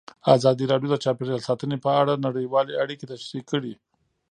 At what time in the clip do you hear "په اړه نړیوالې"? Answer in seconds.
1.85-2.79